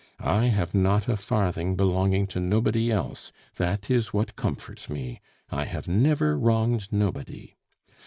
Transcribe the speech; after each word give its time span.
I 0.19 0.45
have 0.45 0.73
not 0.73 1.07
a 1.07 1.15
farthing 1.15 1.75
belonging 1.75 2.25
to 2.33 2.39
nobody 2.39 2.91
else, 2.91 3.31
that 3.57 3.87
is 3.91 4.11
what 4.11 4.35
comforts 4.35 4.89
me. 4.89 5.21
I 5.51 5.65
have 5.65 5.87
never 5.87 6.39
wronged 6.39 6.87
nobody. 6.91 7.55